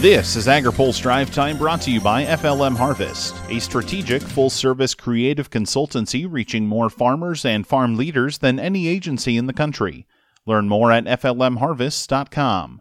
[0.00, 4.94] This is AgriPulse Drive Time brought to you by FLM Harvest, a strategic, full service
[4.94, 10.06] creative consultancy reaching more farmers and farm leaders than any agency in the country.
[10.46, 12.80] Learn more at FLMHarvest.com.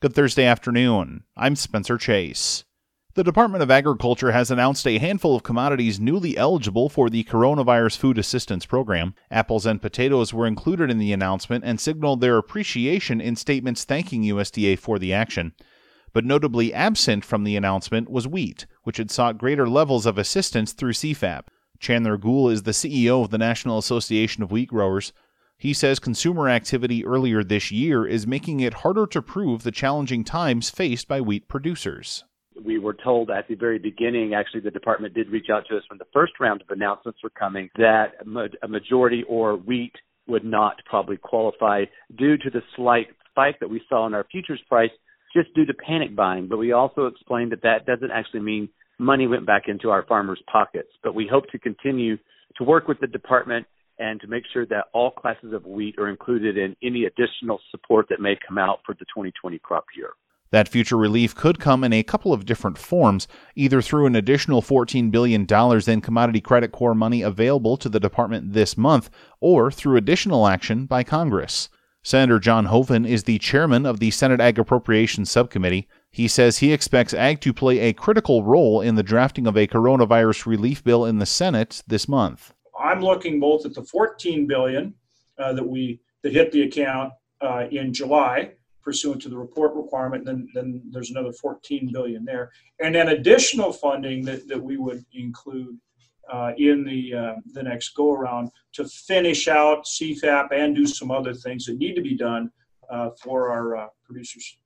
[0.00, 1.24] Good Thursday afternoon.
[1.38, 2.64] I'm Spencer Chase.
[3.14, 7.96] The Department of Agriculture has announced a handful of commodities newly eligible for the Coronavirus
[7.96, 9.14] Food Assistance Program.
[9.30, 14.24] Apples and potatoes were included in the announcement and signaled their appreciation in statements thanking
[14.24, 15.54] USDA for the action
[16.12, 20.72] but notably absent from the announcement was wheat, which had sought greater levels of assistance
[20.72, 21.44] through CFAP.
[21.78, 25.12] Chandler Goule is the CEO of the National Association of Wheat Growers.
[25.56, 30.24] He says consumer activity earlier this year is making it harder to prove the challenging
[30.24, 32.24] times faced by wheat producers.
[32.64, 35.82] We were told at the very beginning, actually, the department did reach out to us
[35.88, 38.14] when the first round of announcements were coming, that
[38.62, 39.94] a majority or wheat
[40.28, 41.84] would not probably qualify
[42.16, 44.90] due to the slight spike that we saw in our futures price
[45.32, 46.48] just due to panic buying.
[46.48, 48.68] But we also explained that that doesn't actually mean
[48.98, 50.90] money went back into our farmers' pockets.
[51.02, 52.16] But we hope to continue
[52.56, 53.66] to work with the department
[53.98, 58.06] and to make sure that all classes of wheat are included in any additional support
[58.10, 60.10] that may come out for the 2020 crop year.
[60.50, 64.60] That future relief could come in a couple of different forms, either through an additional
[64.60, 65.46] $14 billion
[65.86, 69.08] in Commodity Credit Corps money available to the department this month,
[69.40, 71.70] or through additional action by Congress.
[72.04, 75.86] Senator John Hoeven is the chairman of the Senate Ag Appropriations Subcommittee.
[76.10, 79.68] He says he expects Ag to play a critical role in the drafting of a
[79.68, 82.52] coronavirus relief bill in the Senate this month.
[82.78, 84.94] I'm looking both at the 14 billion
[85.38, 90.24] uh, that we that hit the account uh, in July pursuant to the report requirement.
[90.24, 95.04] Then, then there's another 14 billion there, and then additional funding that, that we would
[95.12, 95.78] include
[96.32, 101.10] uh, in the uh, the next go around to finish out CFAP and do some
[101.10, 102.50] other things that need to be done
[102.90, 104.56] uh, for our uh, producers.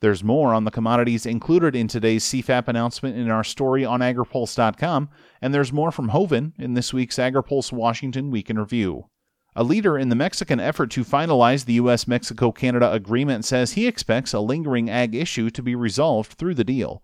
[0.00, 5.10] There's more on the commodities included in today's CFAP announcement in our story on agripulse.com,
[5.42, 9.10] and there's more from Hoeven in this week's AgriPulse Washington Week in Review.
[9.54, 12.08] A leader in the Mexican effort to finalize the U.S.
[12.08, 16.64] Mexico Canada agreement says he expects a lingering ag issue to be resolved through the
[16.64, 17.02] deal.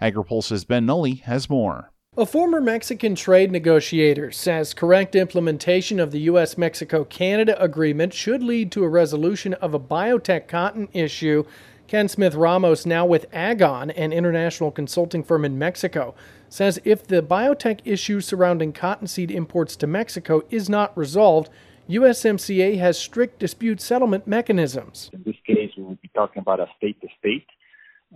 [0.00, 1.90] AgriPulse's Ben Nuelle has more.
[2.18, 6.58] A former Mexican trade negotiator says correct implementation of the U.S.
[6.58, 11.44] Mexico Canada agreement should lead to a resolution of a biotech cotton issue.
[11.86, 16.12] Ken Smith Ramos, now with Agon, an international consulting firm in Mexico,
[16.48, 21.50] says if the biotech issue surrounding cottonseed imports to Mexico is not resolved,
[21.88, 25.08] USMCA has strict dispute settlement mechanisms.
[25.12, 27.46] In this case, we will be talking about a state to state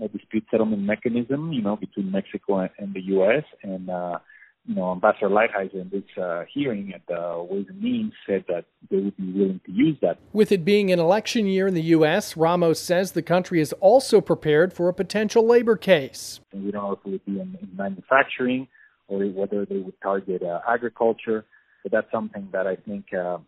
[0.00, 3.44] a dispute settlement mechanism, you know, between Mexico and the U.S.
[3.62, 4.18] And, uh,
[4.66, 8.64] you know, Ambassador Lighthizer in this uh, hearing at the Ways and Means said that
[8.90, 10.18] they would be willing to use that.
[10.32, 14.20] With it being an election year in the U.S., Ramos says the country is also
[14.20, 16.40] prepared for a potential labor case.
[16.52, 18.68] And we don't know if it would be in, in manufacturing
[19.08, 21.44] or whether they would target uh, agriculture,
[21.82, 23.38] but that's something that I think uh,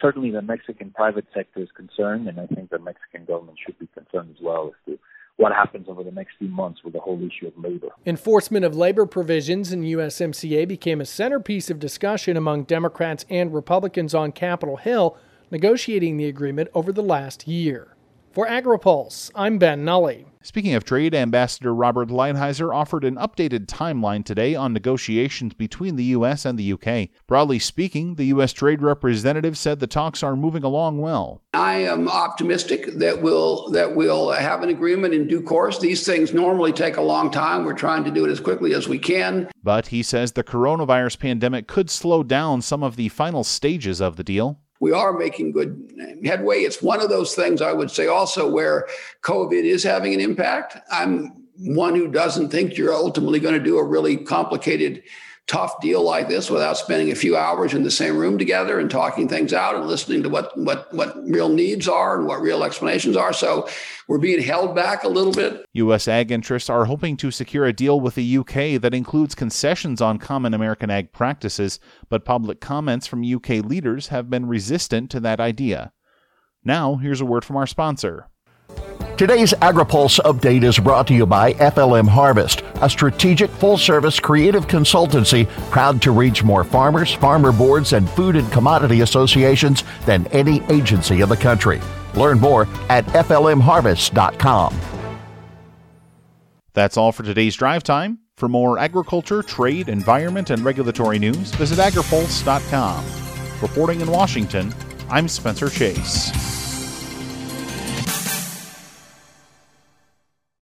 [0.00, 3.88] certainly the Mexican private sector is concerned, and I think the Mexican government should be
[3.94, 4.98] concerned as well as to
[5.36, 7.88] what happens over the next few months with the whole issue of labor.
[8.06, 14.14] Enforcement of labor provisions in USMCA became a centerpiece of discussion among Democrats and Republicans
[14.14, 15.16] on Capitol Hill
[15.50, 17.96] negotiating the agreement over the last year.
[18.34, 20.24] For AgriPulse, I'm Ben Nuelle.
[20.42, 26.04] Speaking of trade, Ambassador Robert Lighthizer offered an updated timeline today on negotiations between the
[26.16, 26.44] U.S.
[26.44, 27.12] and the U.K.
[27.28, 28.52] Broadly speaking, the U.S.
[28.52, 31.42] Trade Representative said the talks are moving along well.
[31.54, 35.78] I am optimistic that we'll that we'll have an agreement in due course.
[35.78, 37.64] These things normally take a long time.
[37.64, 39.48] We're trying to do it as quickly as we can.
[39.62, 44.16] But he says the coronavirus pandemic could slow down some of the final stages of
[44.16, 46.60] the deal we are making good headway.
[46.60, 48.86] It's one of those things I would say also where
[49.22, 50.76] COVID is having an impact.
[50.90, 55.02] I'm one who doesn't think you're ultimately going to do a really complicated
[55.46, 58.90] tough deal like this without spending a few hours in the same room together and
[58.90, 62.64] talking things out and listening to what what what real needs are and what real
[62.64, 63.32] explanations are.
[63.32, 63.68] So
[64.08, 65.66] we're being held back a little bit.
[65.74, 66.08] U.S.
[66.08, 68.78] ag interests are hoping to secure a deal with the U.K.
[68.78, 73.60] that includes concessions on common American ag practices, but public comments from U.K.
[73.60, 75.92] leaders have been resistant to that idea.
[76.64, 78.28] Now, here's a word from our sponsor.
[79.16, 84.66] Today's AgriPulse update is brought to you by FLM Harvest, a strategic full service creative
[84.68, 90.62] consultancy proud to reach more farmers, farmer boards, and food and commodity associations than any
[90.68, 91.80] agency in the country.
[92.14, 94.78] Learn more at FLMHarvest.com.
[96.74, 98.18] That's all for today's drive time.
[98.36, 103.04] For more agriculture, trade, environment, and regulatory news, visit agripulse.com.
[103.62, 104.74] Reporting in Washington,
[105.08, 106.63] I'm Spencer Chase.